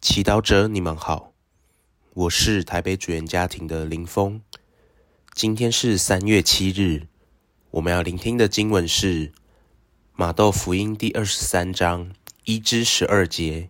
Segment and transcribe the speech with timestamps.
[0.00, 1.34] 祈祷者，你们好，
[2.14, 4.40] 我是台北主言家庭的林峰。
[5.34, 7.06] 今天是三月七日，
[7.72, 9.30] 我们要聆听的经文是
[10.14, 13.68] 马窦福音第二十三章一至十二节，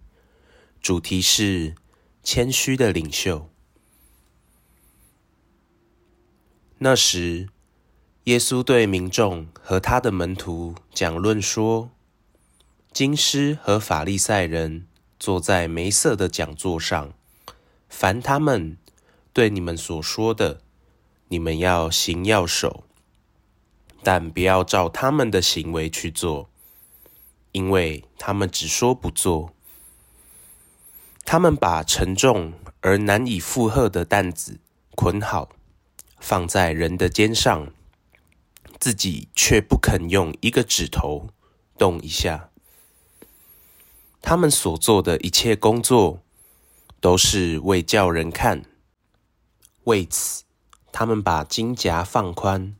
[0.80, 1.75] 主题是
[2.23, 3.51] 谦虚的领袖。
[6.79, 7.49] 那时，
[8.25, 11.91] 耶稣对民众和他的门徒讲论说
[12.95, 14.87] ：“经师和法利赛人。”
[15.21, 17.12] 坐在梅瑟的讲座上，
[17.91, 18.79] 凡他们
[19.34, 20.62] 对你们所说的，
[21.29, 22.84] 你们要行要守，
[24.02, 26.48] 但不要照他们的行为去做，
[27.52, 29.52] 因为他们只说不做。
[31.27, 34.59] 他们把沉重而难以负荷的担子
[34.96, 35.51] 捆好，
[36.18, 37.73] 放在人的肩上，
[38.79, 41.29] 自己却不肯用一个指头
[41.77, 42.49] 动一下。
[44.23, 46.23] 他们所做的一切工作，
[47.01, 48.65] 都是为叫人看。
[49.85, 50.45] 为此，
[50.93, 52.76] 他们把金夹放宽，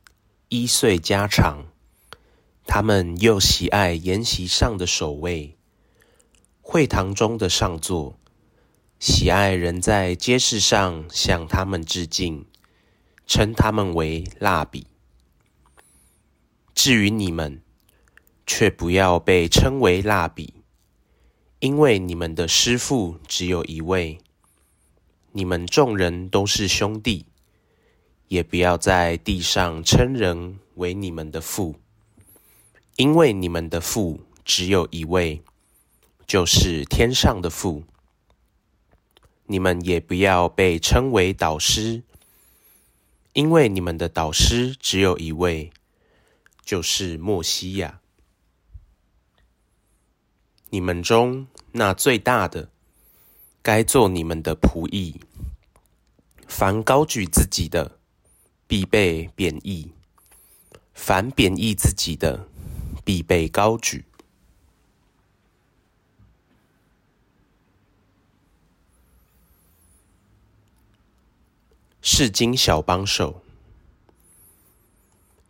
[0.49, 1.65] 衣繸加长。
[2.67, 5.57] 他们又喜爱筵席上的首位，
[6.61, 8.17] 会堂中的上座，
[8.99, 12.45] 喜爱人在街市上向他们致敬，
[13.25, 14.85] 称他们为蜡笔。
[16.75, 17.61] 至于你们，
[18.45, 20.60] 却不要被称为蜡笔。
[21.61, 24.17] 因为你们的师父只有一位，
[25.31, 27.27] 你们众人都是兄弟，
[28.29, 31.75] 也不要在地上称人为你们的父，
[32.95, 35.43] 因为你们的父只有一位，
[36.25, 37.83] 就是天上的父。
[39.45, 42.01] 你们也不要被称为导师，
[43.33, 45.71] 因为你们的导师只有一位，
[46.65, 48.00] 就是默西亚。
[50.73, 52.69] 你们中那最大的，
[53.61, 55.19] 该做你们的仆役。
[56.47, 57.99] 凡高举自己的，
[58.67, 59.89] 必被贬义；
[60.93, 62.47] 凡贬义自己的，
[63.03, 64.05] 必被高举。
[72.01, 73.43] 是经小帮手，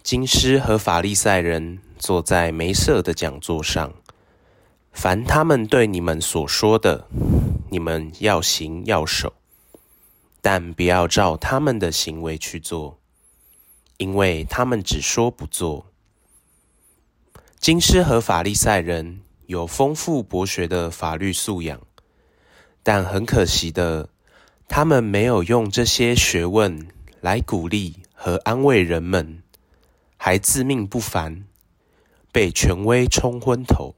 [0.02, 3.94] 经师和法利赛人坐在梅瑟的讲座上。
[4.92, 7.08] 凡他们对你们所说的，
[7.70, 9.34] 你们要行要守，
[10.42, 13.00] 但不要照他们的行为去做，
[13.98, 15.88] 因为他们只说不做。
[17.60, 21.80] 经师和法利赛人有丰富博学的法律素养，
[22.84, 24.10] 但很可惜的，
[24.68, 26.88] 他们没有用这些学问
[27.22, 29.42] 来鼓励和安慰人们，
[30.18, 31.46] 还自命不凡，
[32.32, 33.96] 被权威冲昏头。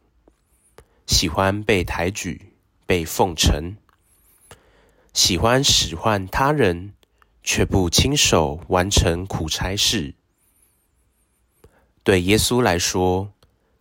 [1.06, 2.54] 喜欢被抬举、
[2.86, 3.76] 被奉承，
[5.14, 6.94] 喜欢使唤他人，
[7.44, 10.16] 却不亲手完成苦差事。
[12.04, 13.34] 对耶稣来说，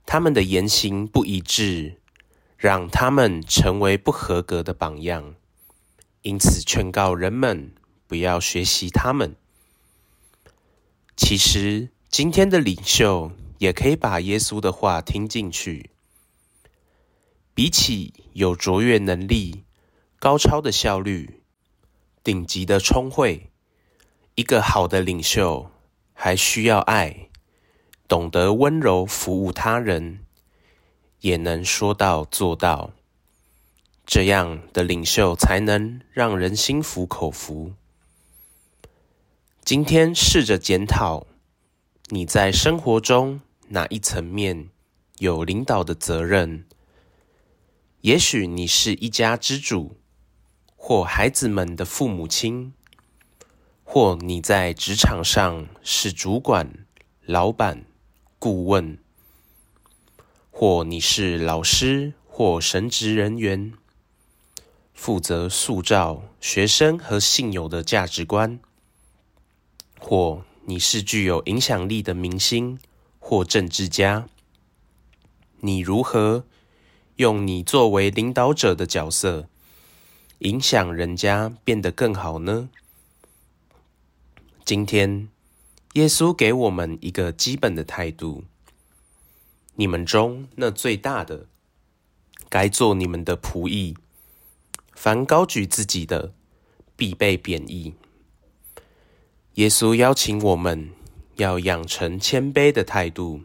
[0.04, 2.00] 他们的言行不一致，
[2.56, 5.36] 让他们成为不合格的榜样，
[6.22, 7.72] 因此劝告人们
[8.06, 9.36] 不要学习他们。
[11.16, 15.91] 其实，今天的领袖也可以把耶稣的话听进去。
[17.54, 19.64] 比起有卓越能力、
[20.18, 21.42] 高超的效率、
[22.24, 23.50] 顶级的聪慧，
[24.34, 25.70] 一个好的领袖
[26.14, 27.28] 还需要爱，
[28.08, 30.20] 懂得温柔服务他人，
[31.20, 32.92] 也能说到做到。
[34.04, 37.72] 这样的领袖才能让人心服口服。
[39.64, 41.26] 今天试着检讨，
[42.08, 44.70] 你在生活中哪一层面
[45.18, 46.64] 有领导的责任？
[48.02, 49.96] 也许你是一家之主，
[50.74, 52.72] 或孩子们的父母亲，
[53.84, 56.84] 或你在职场上是主管、
[57.24, 57.84] 老板、
[58.40, 58.98] 顾问，
[60.50, 63.72] 或你是老师或神职人员，
[64.92, 68.58] 负责塑造学生和信友的价值观，
[70.00, 72.80] 或你是具有影响力的明星
[73.20, 74.26] 或政治家，
[75.60, 76.44] 你如何
[77.16, 79.48] 用你作为领导者的角色，
[80.38, 82.70] 影响人家变得更好呢？
[84.64, 85.28] 今天，
[85.92, 88.44] 耶稣给我们一个基本的态度：
[89.74, 91.46] 你们中那最大的，
[92.48, 93.94] 该做你们的仆役；
[94.94, 96.32] 凡高举自己的，
[96.96, 97.94] 必被贬义。
[99.54, 100.90] 耶稣邀请我们
[101.36, 103.42] 要养成谦卑的态度，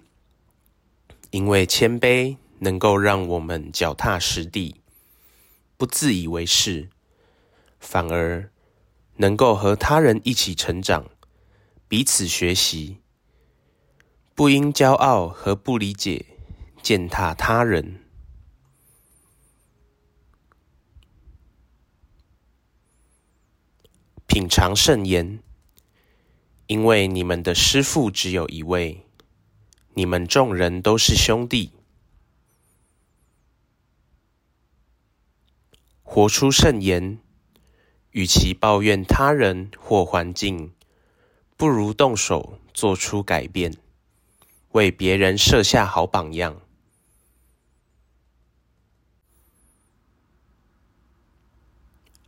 [1.31, 2.38] 因为谦卑。
[2.59, 4.81] 能够让我们脚踏实地，
[5.77, 6.89] 不自以为是，
[7.80, 8.51] 反而
[9.18, 11.09] 能够和他人一起成长，
[11.88, 12.98] 彼此学习，
[14.33, 16.25] 不因骄傲和不理解
[16.81, 18.00] 践踏他人。
[24.25, 25.39] 品尝圣言，
[26.68, 29.06] 因为你们的师父只有一位，
[29.94, 31.71] 你们众人都是兄弟。
[36.18, 37.19] 活出圣言，
[38.10, 40.74] 与其抱怨他人或环境，
[41.56, 43.78] 不如动手做出改变，
[44.72, 46.60] 为别人设下好榜样。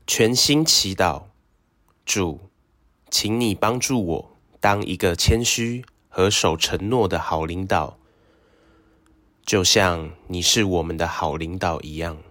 [0.05, 1.23] 全心祈祷，
[2.05, 2.41] 主，
[3.09, 7.97] 请你帮助我当一个谦虚和守承诺的好领导，
[9.43, 12.21] 就像你是我们的好领导一样。